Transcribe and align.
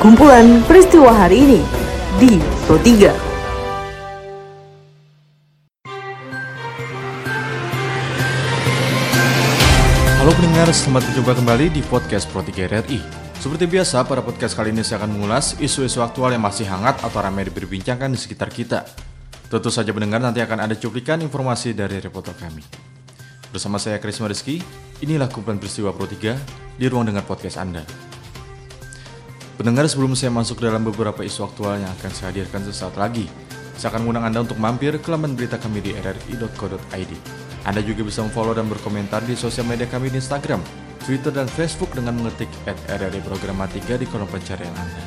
Kumpulan 0.00 0.64
peristiwa 0.64 1.12
hari 1.12 1.44
ini 1.44 1.60
di 2.16 2.40
Pro 2.64 2.80
3. 2.80 3.12
Halo 10.16 10.32
pendengar, 10.32 10.72
selamat 10.72 11.04
berjumpa 11.04 11.32
kembali 11.44 11.66
di 11.68 11.84
podcast 11.84 12.32
Pro 12.32 12.40
3 12.40 12.72
RRI. 12.72 12.96
Seperti 13.44 13.68
biasa, 13.68 14.00
pada 14.08 14.24
podcast 14.24 14.56
kali 14.56 14.72
ini 14.72 14.80
saya 14.80 15.04
akan 15.04 15.20
mengulas 15.20 15.60
isu-isu 15.60 16.00
aktual 16.00 16.32
yang 16.32 16.48
masih 16.48 16.64
hangat 16.64 16.96
atau 17.04 17.20
ramai 17.20 17.44
diperbincangkan 17.52 18.08
di 18.08 18.16
sekitar 18.16 18.48
kita. 18.48 18.88
Tentu 19.52 19.68
saja 19.68 19.92
pendengar 19.92 20.24
nanti 20.24 20.40
akan 20.40 20.64
ada 20.64 20.80
cuplikan 20.80 21.20
informasi 21.20 21.76
dari 21.76 22.00
reporter 22.00 22.32
kami. 22.40 22.64
Bersama 23.52 23.76
saya 23.76 24.00
Krisma 24.00 24.32
Rizky, 24.32 24.64
inilah 25.04 25.28
kumpulan 25.28 25.60
peristiwa 25.60 25.92
Pro 25.92 26.08
3 26.08 26.80
di 26.80 26.88
ruang 26.88 27.04
dengar 27.04 27.28
podcast 27.28 27.60
Anda. 27.60 28.09
Pendengar 29.60 29.84
sebelum 29.92 30.16
saya 30.16 30.32
masuk 30.32 30.64
dalam 30.64 30.80
beberapa 30.80 31.20
isu 31.20 31.44
aktual 31.44 31.76
yang 31.76 31.92
akan 32.00 32.08
saya 32.16 32.32
hadirkan 32.32 32.64
sesaat 32.64 32.96
lagi, 32.96 33.28
saya 33.76 33.92
akan 33.92 34.08
mengundang 34.08 34.32
Anda 34.32 34.40
untuk 34.40 34.56
mampir 34.56 34.96
ke 34.96 35.12
laman 35.12 35.36
berita 35.36 35.60
kami 35.60 35.84
di 35.84 35.92
rri.co.id. 36.00 37.12
Anda 37.68 37.84
juga 37.84 38.00
bisa 38.08 38.24
memfollow 38.24 38.56
dan 38.56 38.72
berkomentar 38.72 39.20
di 39.28 39.36
sosial 39.36 39.68
media 39.68 39.84
kami 39.84 40.08
di 40.08 40.16
Instagram, 40.16 40.64
Twitter, 41.04 41.28
dan 41.28 41.44
Facebook 41.44 41.92
dengan 41.92 42.16
mengetik 42.16 42.48
at 42.64 42.80
RRI 42.88 43.20
Programatika 43.20 44.00
di 44.00 44.08
kolom 44.08 44.32
pencarian 44.32 44.72
Anda. 44.72 45.04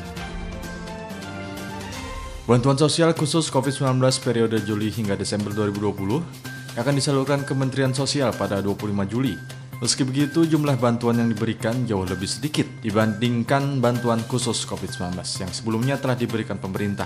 Bantuan 2.46 2.78
sosial 2.78 3.10
khusus 3.10 3.50
COVID-19 3.50 3.98
periode 4.22 4.62
Juli 4.62 4.86
hingga 4.86 5.18
Desember 5.18 5.50
2020 5.50 6.78
akan 6.78 6.94
disalurkan 6.94 7.42
Kementerian 7.42 7.90
Sosial 7.90 8.30
pada 8.30 8.62
25 8.62 9.02
Juli 9.10 9.34
Meski 9.84 10.00
begitu, 10.00 10.48
jumlah 10.48 10.80
bantuan 10.80 11.20
yang 11.20 11.28
diberikan 11.28 11.84
jauh 11.84 12.08
lebih 12.08 12.24
sedikit 12.24 12.64
dibandingkan 12.80 13.84
bantuan 13.84 14.16
khusus 14.24 14.64
COVID-19 14.64 15.12
yang 15.44 15.52
sebelumnya 15.52 16.00
telah 16.00 16.16
diberikan 16.16 16.56
pemerintah. 16.56 17.04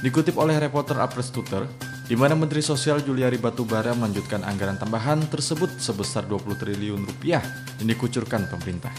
Dikutip 0.00 0.40
oleh 0.40 0.56
reporter 0.56 0.96
Apres 1.04 1.28
Tutor, 1.28 1.68
di 2.08 2.16
mana 2.16 2.32
Menteri 2.32 2.64
Sosial 2.64 3.04
Juliari 3.04 3.36
Batubara 3.36 3.92
melanjutkan 3.92 4.40
anggaran 4.40 4.80
tambahan 4.80 5.20
tersebut 5.28 5.68
sebesar 5.76 6.24
20 6.24 6.56
triliun 6.56 7.04
rupiah 7.04 7.44
yang 7.76 7.92
dikucurkan 7.92 8.48
pemerintah. 8.48 8.94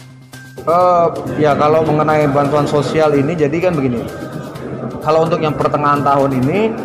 Uh, 0.62 1.10
ya 1.34 1.58
kalau 1.58 1.82
mengenai 1.82 2.30
bantuan 2.30 2.70
sosial 2.70 3.10
ini 3.18 3.34
jadi 3.34 3.58
kan 3.58 3.74
begini, 3.74 4.06
kalau 5.02 5.26
untuk 5.26 5.42
yang 5.42 5.58
pertengahan 5.58 6.06
tahun 6.06 6.30
ini 6.46 6.78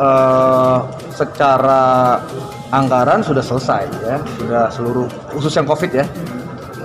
uh, 0.00 0.88
secara 1.12 2.16
anggaran 2.72 3.20
sudah 3.20 3.44
selesai 3.44 3.84
ya, 4.04 4.16
sudah 4.40 4.64
seluruh 4.72 5.06
khusus 5.34 5.52
yang 5.52 5.66
Covid 5.68 5.90
ya. 5.92 6.06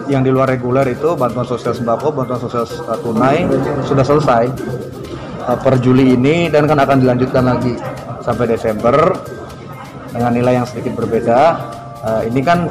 Yang 0.09 0.21
di 0.25 0.31
luar 0.33 0.49
reguler 0.49 0.89
itu 0.89 1.13
bantuan 1.13 1.45
sosial 1.45 1.77
sembako, 1.77 2.09
bantuan 2.09 2.41
sosial 2.41 2.65
tunai 3.05 3.45
sudah 3.85 4.01
selesai 4.01 4.49
uh, 5.45 5.57
per 5.57 5.77
Juli 5.77 6.17
ini 6.17 6.49
dan 6.49 6.65
kan 6.65 6.81
akan 6.81 6.97
dilanjutkan 6.97 7.45
lagi 7.45 7.77
sampai 8.25 8.49
Desember 8.49 8.97
dengan 10.09 10.31
nilai 10.33 10.53
yang 10.61 10.65
sedikit 10.65 10.97
berbeda. 10.97 11.39
Uh, 11.99 12.21
ini 12.25 12.41
kan 12.41 12.65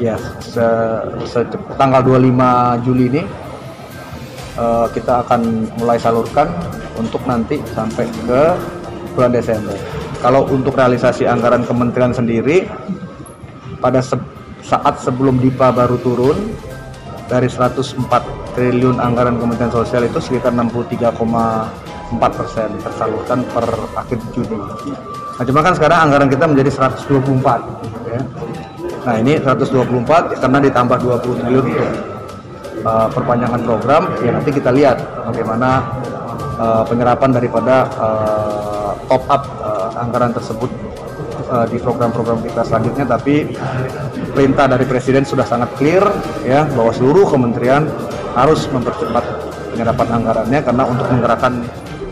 ya 0.00 0.16
se, 0.40 0.64
se 1.28 1.44
tanggal 1.76 2.00
25 2.00 2.86
Juli 2.86 3.04
ini 3.12 3.22
uh, 4.56 4.86
kita 4.90 5.22
akan 5.26 5.68
mulai 5.78 6.00
salurkan 6.00 6.48
untuk 6.96 7.22
nanti 7.28 7.60
sampai 7.72 8.08
ke 8.24 8.42
bulan 9.14 9.32
Desember. 9.32 10.01
Kalau 10.22 10.46
untuk 10.46 10.78
realisasi 10.78 11.26
anggaran 11.26 11.66
kementerian 11.66 12.14
sendiri 12.14 12.70
pada 13.82 13.98
se 13.98 14.14
saat 14.62 15.02
sebelum 15.02 15.42
DIPA 15.42 15.74
baru 15.74 15.98
turun 15.98 16.38
dari 17.26 17.50
104 17.50 17.98
triliun 18.54 19.02
anggaran 19.02 19.42
Kementerian 19.42 19.74
Sosial 19.74 20.06
itu 20.06 20.22
sekitar 20.22 20.54
63,4 20.54 21.18
persen 22.38 22.70
tersalurkan 22.78 23.42
per 23.50 23.66
akhir 23.98 24.22
Juni. 24.30 24.62
Nah 25.34 25.42
cuma 25.42 25.60
kan 25.66 25.74
sekarang 25.74 25.98
anggaran 26.06 26.30
kita 26.30 26.46
menjadi 26.46 26.70
124 26.70 28.14
ya. 28.14 28.22
Nah 29.02 29.14
ini 29.18 29.42
124 29.42 30.38
karena 30.38 30.58
ditambah 30.62 30.98
20 31.02 31.40
triliun 31.42 31.64
untuk 31.66 31.90
uh, 32.86 33.08
perpanjangan 33.10 33.60
program 33.66 34.02
ya 34.22 34.30
nanti 34.30 34.50
kita 34.54 34.70
lihat 34.70 35.02
bagaimana 35.26 35.82
uh, 36.62 36.82
penyerapan 36.86 37.30
daripada 37.34 37.90
uh, 37.98 38.92
top 39.10 39.24
up 39.26 39.42
anggaran 40.02 40.34
tersebut 40.34 40.70
uh, 41.48 41.66
di 41.70 41.78
program-program 41.78 42.42
kita 42.42 42.66
selanjutnya 42.66 43.06
tapi 43.06 43.46
perintah 44.34 44.66
dari 44.66 44.84
presiden 44.88 45.22
sudah 45.22 45.46
sangat 45.46 45.70
clear 45.78 46.02
ya 46.42 46.66
bahwa 46.74 46.90
seluruh 46.90 47.30
kementerian 47.30 47.86
harus 48.34 48.66
mempercepat 48.72 49.24
penyerapan 49.72 50.08
anggarannya 50.20 50.60
karena 50.64 50.84
untuk 50.88 51.06
menggerakkan 51.08 51.52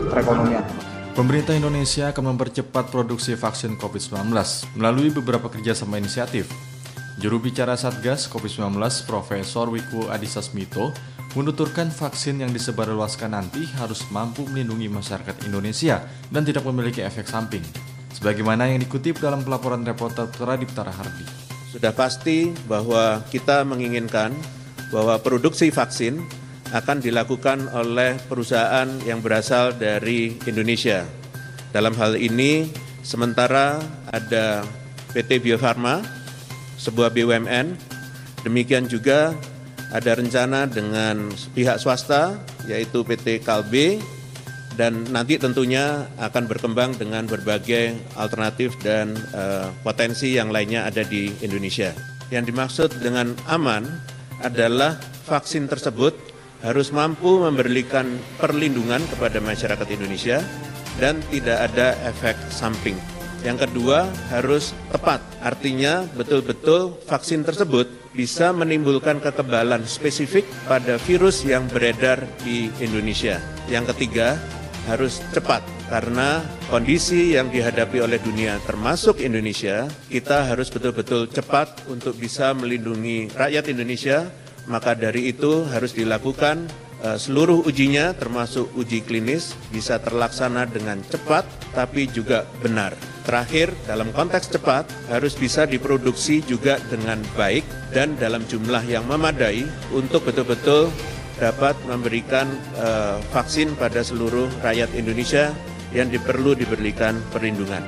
perekonomian. 0.09 0.65
Pemerintah 1.11 1.51
Indonesia 1.51 2.07
akan 2.15 2.33
mempercepat 2.33 2.87
produksi 2.87 3.35
vaksin 3.35 3.75
COVID-19 3.75 4.31
melalui 4.79 5.11
beberapa 5.11 5.51
kerjasama 5.51 5.99
inisiatif. 5.99 6.47
Juru 7.19 7.37
bicara 7.43 7.75
Satgas 7.75 8.31
COVID-19 8.31 8.79
Profesor 9.05 9.67
Wiku 9.67 10.07
Adhisa 10.07 10.39
Smito 10.39 10.95
menuturkan 11.31 11.87
vaksin 11.87 12.43
yang 12.43 12.51
disebarluaskan 12.51 13.31
nanti 13.31 13.63
harus 13.79 14.03
mampu 14.11 14.43
melindungi 14.51 14.91
masyarakat 14.91 15.47
Indonesia 15.47 16.03
dan 16.27 16.43
tidak 16.43 16.67
memiliki 16.67 16.99
efek 16.99 17.23
samping. 17.27 17.63
Sebagaimana 18.11 18.67
yang 18.67 18.83
dikutip 18.83 19.17
dalam 19.23 19.41
pelaporan 19.41 19.87
reporter 19.87 20.27
Radip 20.43 20.69
Tarahardi. 20.75 21.23
Sudah 21.71 21.95
pasti 21.95 22.51
bahwa 22.67 23.23
kita 23.31 23.63
menginginkan 23.63 24.35
bahwa 24.91 25.15
produksi 25.23 25.71
vaksin 25.71 26.19
akan 26.75 26.99
dilakukan 26.99 27.71
oleh 27.71 28.19
perusahaan 28.27 28.87
yang 29.07 29.23
berasal 29.23 29.71
dari 29.75 30.35
Indonesia. 30.43 31.07
Dalam 31.71 31.95
hal 31.95 32.19
ini, 32.19 32.67
sementara 33.03 33.79
ada 34.11 34.67
PT 35.15 35.39
Bio 35.39 35.55
Farma, 35.55 36.03
sebuah 36.75 37.15
BUMN, 37.15 37.79
demikian 38.43 38.91
juga 38.91 39.31
ada 39.91 40.15
rencana 40.15 40.65
dengan 40.65 41.29
pihak 41.51 41.77
swasta, 41.77 42.39
yaitu 42.65 43.03
PT 43.03 43.43
Kalbe, 43.43 43.99
dan 44.79 45.03
nanti 45.11 45.35
tentunya 45.35 46.07
akan 46.15 46.47
berkembang 46.47 46.95
dengan 46.95 47.27
berbagai 47.27 47.99
alternatif 48.15 48.79
dan 48.79 49.19
uh, 49.35 49.67
potensi 49.83 50.31
yang 50.31 50.49
lainnya 50.49 50.87
ada 50.87 51.03
di 51.03 51.27
Indonesia. 51.43 51.91
Yang 52.31 52.55
dimaksud 52.55 52.89
dengan 53.03 53.35
aman 53.51 53.83
adalah 54.39 54.95
vaksin 55.27 55.67
tersebut 55.67 56.15
harus 56.63 56.93
mampu 56.95 57.41
memberikan 57.43 58.07
perlindungan 58.39 59.03
kepada 59.11 59.43
masyarakat 59.43 59.87
Indonesia 59.91 60.39
dan 61.01 61.19
tidak 61.33 61.67
ada 61.71 61.97
efek 62.07 62.37
samping. 62.47 63.20
Yang 63.41 63.67
kedua 63.67 64.05
harus 64.29 64.77
tepat, 64.93 65.17
artinya 65.41 66.05
betul-betul 66.13 66.93
vaksin 67.09 67.41
tersebut 67.41 67.89
bisa 68.13 68.53
menimbulkan 68.53 69.17
kekebalan 69.17 69.81
spesifik 69.89 70.45
pada 70.69 71.01
virus 71.01 71.41
yang 71.41 71.65
beredar 71.65 72.21
di 72.45 72.69
Indonesia. 72.77 73.41
Yang 73.65 73.97
ketiga 73.97 74.37
harus 74.85 75.21
cepat, 75.33 75.65
karena 75.89 76.45
kondisi 76.69 77.33
yang 77.33 77.49
dihadapi 77.49 78.01
oleh 78.01 78.21
dunia 78.21 78.61
termasuk 78.65 79.17
Indonesia, 79.21 79.89
kita 80.09 80.45
harus 80.45 80.69
betul-betul 80.69 81.29
cepat 81.29 81.89
untuk 81.89 82.17
bisa 82.21 82.53
melindungi 82.53 83.33
rakyat 83.33 83.73
Indonesia 83.73 84.29
maka 84.69 84.93
dari 84.93 85.33
itu 85.33 85.65
harus 85.65 85.91
dilakukan 85.97 86.69
uh, 87.01 87.17
seluruh 87.17 87.65
ujinya 87.65 88.13
termasuk 88.13 88.69
uji 88.77 89.01
klinis 89.01 89.57
bisa 89.73 89.97
terlaksana 89.97 90.69
dengan 90.69 91.01
cepat 91.09 91.43
tapi 91.73 92.05
juga 92.05 92.45
benar. 92.61 93.10
Terakhir, 93.21 93.69
dalam 93.85 94.09
konteks 94.09 94.49
cepat 94.49 94.89
harus 95.13 95.37
bisa 95.37 95.69
diproduksi 95.69 96.41
juga 96.41 96.81
dengan 96.89 97.21
baik 97.37 97.61
dan 97.93 98.17
dalam 98.17 98.41
jumlah 98.49 98.81
yang 98.89 99.05
memadai 99.05 99.69
untuk 99.93 100.25
betul-betul 100.25 100.89
dapat 101.37 101.77
memberikan 101.85 102.49
uh, 102.81 103.21
vaksin 103.29 103.77
pada 103.77 104.01
seluruh 104.01 104.49
rakyat 104.65 104.93
Indonesia 104.97 105.53
yang 105.93 106.09
diperlu 106.09 106.57
diberikan 106.57 107.17
perlindungan. 107.29 107.81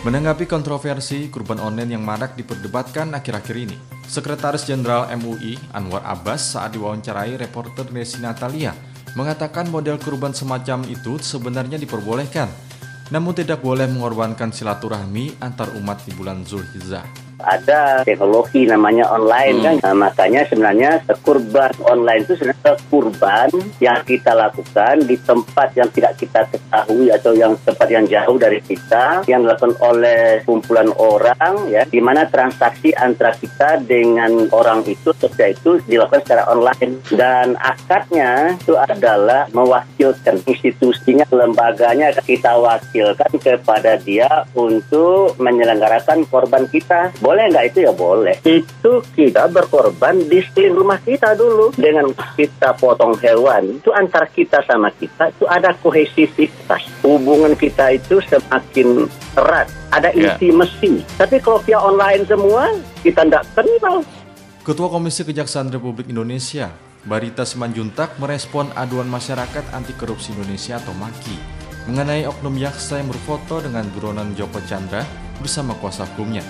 Menanggapi 0.00 0.48
kontroversi 0.48 1.28
kurban 1.28 1.60
online 1.60 1.92
yang 1.98 2.00
marak 2.00 2.32
diperdebatkan 2.32 3.12
akhir-akhir 3.12 3.56
ini, 3.58 3.76
Sekretaris 4.08 4.64
Jenderal 4.64 5.06
MUI 5.20 5.60
Anwar 5.76 6.00
Abbas 6.08 6.56
saat 6.56 6.72
diwawancarai 6.72 7.36
reporter 7.36 7.84
Desi 7.84 8.16
Natalia 8.22 8.72
mengatakan 9.12 9.68
model 9.68 9.98
kurban 9.98 10.32
semacam 10.32 10.86
itu 10.86 11.18
sebenarnya 11.18 11.76
diperbolehkan, 11.76 12.48
namun 13.10 13.34
tidak 13.34 13.62
boleh 13.62 13.90
mengorbankan 13.90 14.54
silaturahmi 14.54 15.42
antar 15.42 15.74
umat 15.78 16.02
di 16.06 16.14
bulan 16.14 16.46
Zulhijjah. 16.46 17.29
Ada 17.44 18.02
teknologi 18.04 18.64
namanya 18.66 19.08
online 19.10 19.56
Hmm. 19.60 19.64
kan. 19.64 19.74
Nah, 19.80 19.94
makanya 20.08 20.40
sebenarnya 20.48 20.90
kurban 21.24 21.72
online 21.84 22.22
itu 22.24 22.36
sebenarnya 22.36 22.74
kurban 22.88 23.48
yang 23.82 24.00
kita 24.04 24.32
lakukan 24.32 25.04
di 25.04 25.16
tempat 25.20 25.68
yang 25.76 25.88
tidak 25.92 26.16
kita 26.16 26.46
ketahui 26.48 27.10
atau 27.12 27.32
yang 27.36 27.52
tempat 27.62 27.88
yang 27.90 28.04
jauh 28.06 28.36
dari 28.36 28.60
kita 28.64 29.24
yang 29.26 29.44
dilakukan 29.44 29.74
oleh 29.82 30.42
kumpulan 30.44 30.88
orang 30.96 31.68
ya 31.68 31.84
di 31.86 32.00
mana 32.00 32.26
transaksi 32.28 32.94
antara 32.96 33.34
kita 33.36 33.82
dengan 33.84 34.48
orang 34.54 34.84
itu 34.86 35.12
sosial 35.16 35.52
itu 35.52 35.80
dilakukan 35.86 36.22
secara 36.24 36.44
online 36.50 37.00
dan 37.12 37.56
akadnya 37.60 38.56
itu 38.60 38.74
adalah 38.76 39.46
mewakilkan 39.52 40.40
institusinya 40.46 41.26
lembaganya 41.30 42.12
kita 42.22 42.56
wakilkan 42.58 43.32
kepada 43.40 43.96
dia 44.00 44.28
untuk 44.54 45.36
menyelenggarakan 45.40 46.26
korban 46.28 46.66
kita 46.68 47.14
boleh 47.30 47.46
nggak? 47.46 47.64
Itu 47.70 47.78
ya 47.86 47.92
boleh. 47.94 48.34
Itu 48.42 49.06
kita 49.14 49.46
berkorban 49.46 50.18
di 50.26 50.42
sekeliling 50.42 50.74
rumah 50.74 50.98
kita 50.98 51.38
dulu. 51.38 51.70
Dengan 51.78 52.10
kita 52.34 52.74
potong 52.74 53.14
hewan 53.22 53.78
itu 53.78 53.94
antara 53.94 54.26
kita 54.26 54.66
sama 54.66 54.90
kita 54.90 55.30
itu 55.30 55.46
ada 55.46 55.70
kohesivitas. 55.78 56.82
Hubungan 57.06 57.54
kita 57.54 57.94
itu 57.94 58.18
semakin 58.26 59.06
erat. 59.38 59.70
Ada 59.94 60.10
Ya. 60.10 60.34
intimasi. 60.34 61.06
Tapi 61.14 61.38
kalau 61.38 61.62
via 61.62 61.78
online 61.78 62.26
semua 62.26 62.74
kita 63.06 63.22
tidak 63.22 63.46
kenal. 63.54 64.02
Ketua 64.66 64.90
Komisi 64.90 65.22
Kejaksaan 65.22 65.70
Republik 65.70 66.10
Indonesia, 66.10 66.68
Barita 67.06 67.46
Simanjuntak 67.46 68.18
merespon 68.18 68.68
aduan 68.74 69.08
masyarakat 69.08 69.70
anti 69.72 69.94
korupsi 69.96 70.34
Indonesia 70.36 70.76
atau 70.76 70.92
MAKI 70.98 71.62
mengenai 71.88 72.28
oknum 72.28 72.54
yaksa 72.60 73.00
yang 73.00 73.08
berfoto 73.08 73.64
dengan 73.64 73.88
buronan 73.96 74.36
Joko 74.36 74.60
Chandra 74.68 75.00
bersama 75.40 75.72
kuasa 75.80 76.04
hukumnya. 76.04 76.44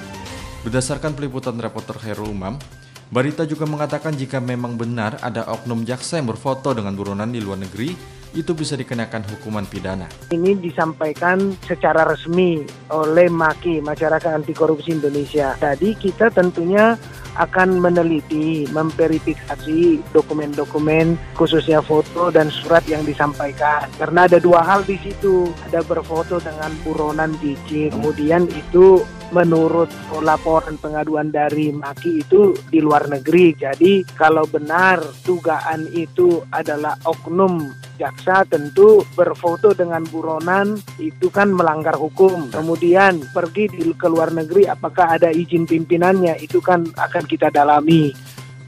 Berdasarkan 0.61 1.17
peliputan 1.17 1.57
reporter 1.57 1.97
Herul 2.05 2.37
Umam, 2.37 2.61
Barita 3.09 3.49
juga 3.49 3.65
mengatakan 3.65 4.13
jika 4.13 4.39
memang 4.39 4.77
benar 4.77 5.17
ada 5.25 5.49
oknum 5.49 5.83
jaksa 5.89 6.21
yang 6.21 6.29
berfoto 6.29 6.77
dengan 6.77 6.93
buronan 6.95 7.33
di 7.33 7.41
luar 7.41 7.59
negeri, 7.59 7.97
itu 8.37 8.55
bisa 8.55 8.79
dikenakan 8.79 9.27
hukuman 9.27 9.67
pidana. 9.67 10.07
ini 10.31 10.55
disampaikan 10.55 11.59
secara 11.67 12.07
resmi 12.07 12.63
oleh 12.93 13.27
MAKI 13.27 13.83
Masyarakat 13.83 14.31
Anti 14.31 14.55
Korupsi 14.55 14.95
Indonesia. 14.95 15.59
Jadi 15.59 15.99
kita 15.99 16.31
tentunya 16.31 16.95
akan 17.35 17.83
meneliti, 17.83 18.69
memverifikasi 18.71 20.13
dokumen-dokumen 20.15 21.19
khususnya 21.35 21.83
foto 21.83 22.31
dan 22.31 22.53
surat 22.53 22.87
yang 22.87 23.03
disampaikan. 23.03 23.91
Karena 23.99 24.31
ada 24.31 24.39
dua 24.39 24.63
hal 24.63 24.87
di 24.87 25.01
situ, 25.03 25.51
ada 25.67 25.83
berfoto 25.83 26.39
dengan 26.39 26.71
buronan 26.87 27.35
DJ, 27.43 27.91
kemudian 27.91 28.47
itu 28.47 29.03
menurut 29.31 29.91
laporan 30.23 30.77
pengaduan 30.79 31.31
dari 31.31 31.71
Maki 31.71 32.23
itu 32.23 32.55
di 32.69 32.79
luar 32.83 33.07
negeri. 33.11 33.55
Jadi 33.55 34.05
kalau 34.15 34.47
benar 34.47 35.01
dugaan 35.25 35.91
itu 35.95 36.43
adalah 36.51 36.99
oknum 37.07 37.71
jaksa 38.01 38.49
tentu 38.49 39.05
berfoto 39.13 39.77
dengan 39.77 40.01
buronan 40.09 40.81
itu 40.97 41.29
kan 41.29 41.53
melanggar 41.53 41.95
hukum. 41.99 42.49
Kemudian 42.49 43.21
pergi 43.31 43.69
di 43.69 43.93
ke 43.93 44.09
luar 44.09 44.33
negeri 44.33 44.67
apakah 44.67 45.21
ada 45.21 45.29
izin 45.29 45.69
pimpinannya 45.69 46.41
itu 46.41 46.59
kan 46.65 46.89
akan 46.97 47.25
kita 47.29 47.53
dalami. 47.53 48.13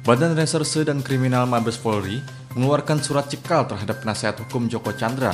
Badan 0.02 0.34
Reserse 0.34 0.82
dan 0.82 0.98
Kriminal 0.98 1.46
Mabes 1.46 1.78
Polri 1.78 2.18
mengeluarkan 2.58 3.00
surat 3.00 3.30
cekal 3.30 3.70
terhadap 3.70 4.02
penasihat 4.02 4.34
hukum 4.44 4.66
Joko 4.66 4.92
Chandra 4.92 5.32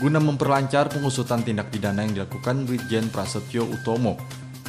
guna 0.00 0.16
memperlancar 0.16 0.88
pengusutan 0.88 1.44
tindak 1.44 1.68
pidana 1.68 2.00
yang 2.08 2.16
dilakukan 2.16 2.64
Brigjen 2.64 3.12
Prasetyo 3.12 3.68
Utomo. 3.68 4.16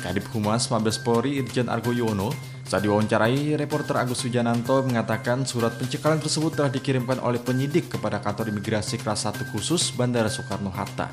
Kadip 0.02 0.26
Humas 0.34 0.68
Mabes 0.74 0.98
Polri 0.98 1.38
Irjen 1.38 1.70
Argo 1.70 1.94
Yono 1.94 2.34
saat 2.66 2.82
diwawancarai 2.82 3.54
reporter 3.54 4.02
Agus 4.02 4.26
Sujananto 4.26 4.82
mengatakan 4.82 5.46
surat 5.46 5.78
pencekalan 5.78 6.18
tersebut 6.18 6.58
telah 6.58 6.74
dikirimkan 6.74 7.22
oleh 7.22 7.38
penyidik 7.38 7.94
kepada 7.94 8.18
kantor 8.18 8.50
imigrasi 8.50 8.98
kelas 8.98 9.30
1 9.30 9.54
khusus 9.54 9.94
Bandara 9.94 10.32
Soekarno-Hatta. 10.32 11.08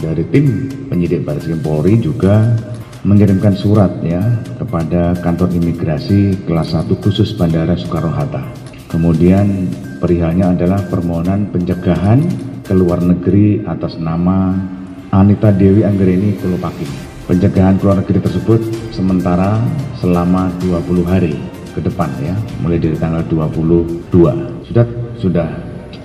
dari 0.00 0.24
tim 0.32 0.66
penyidik 0.88 1.22
Baris 1.22 1.44
Krim 1.44 1.60
Polri 1.60 2.00
juga 2.00 2.56
mengirimkan 3.04 3.54
surat 3.54 3.90
ya 4.00 4.22
kepada 4.56 5.14
kantor 5.20 5.52
imigrasi 5.52 6.46
kelas 6.48 6.72
1 6.72 6.88
khusus 7.02 7.36
Bandara 7.36 7.76
Soekarno-Hatta. 7.76 8.42
Kemudian 8.88 9.68
perihalnya 10.00 10.54
adalah 10.56 10.80
permohonan 10.88 11.50
pencegahan 11.50 12.24
ke 12.62 12.72
luar 12.72 13.02
negeri 13.02 13.60
atas 13.66 13.98
nama 13.98 14.54
Anita 15.12 15.50
Dewi 15.52 15.84
Anggreni 15.84 16.38
Kolopaking. 16.40 17.11
Pencegahan 17.22 17.78
ke 17.78 17.86
luar 17.86 18.02
negeri 18.02 18.18
tersebut 18.18 18.60
sementara 18.90 19.62
selama 20.02 20.50
20 20.58 21.06
hari 21.06 21.38
ke 21.70 21.78
depan 21.78 22.10
ya, 22.18 22.34
mulai 22.58 22.82
dari 22.82 22.98
tanggal 22.98 23.22
22. 23.30 24.10
Sudah 24.66 24.84
sudah 25.16 25.48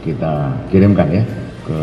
kita 0.05 0.53
kirimkan 0.69 1.09
ya 1.09 1.23
ke 1.65 1.79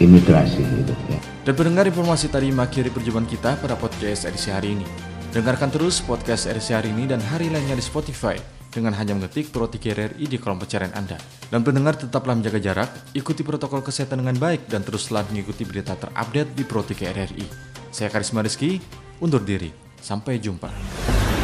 imigrasi 0.00 0.64
itu 0.64 0.94
ya. 1.12 1.20
Dan 1.44 1.52
pendengar 1.52 1.84
informasi 1.84 2.32
tadi 2.32 2.48
mengakhiri 2.48 2.88
perjumpaan 2.88 3.28
kita 3.28 3.60
pada 3.60 3.76
podcast 3.76 4.24
edisi 4.24 4.48
hari 4.48 4.80
ini. 4.80 4.88
Dengarkan 5.28 5.68
terus 5.68 6.00
podcast 6.00 6.48
edisi 6.48 6.72
hari 6.72 6.88
ini 6.88 7.04
dan 7.04 7.20
hari 7.20 7.52
lainnya 7.52 7.76
di 7.76 7.84
Spotify 7.84 8.40
dengan 8.72 8.96
hanya 8.96 9.12
mengetik 9.12 9.52
Pro 9.52 9.68
3 9.68 9.76
RRI 9.76 10.24
di 10.24 10.40
kolom 10.40 10.56
pencarian 10.56 10.90
Anda. 10.96 11.20
Dan 11.52 11.62
pendengar 11.62 12.00
tetaplah 12.00 12.32
menjaga 12.32 12.58
jarak, 12.58 12.90
ikuti 13.12 13.44
protokol 13.44 13.84
kesehatan 13.84 14.24
dengan 14.24 14.40
baik 14.40 14.72
dan 14.72 14.82
teruslah 14.82 15.22
mengikuti 15.28 15.68
berita 15.68 15.94
terupdate 15.94 16.56
di 16.56 16.64
Pro 16.64 16.80
3 16.80 17.12
RRI. 17.12 17.73
Saya 17.94 18.10
Karisma 18.10 18.42
Rizky, 18.42 18.82
undur 19.22 19.38
diri. 19.38 19.70
Sampai 20.02 20.42
jumpa. 20.42 20.66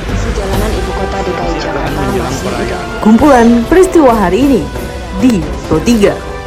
Perjalanan 0.02 0.70
ibu 0.74 0.90
kota 0.98 1.18
DKI 1.22 1.54
Jakarta 1.62 2.02
Kumpulan 3.06 3.62
peristiwa 3.70 4.10
hari 4.10 4.50
ini 4.50 4.62
di 5.22 5.38
Pro 5.70 5.78
3. 5.78 6.39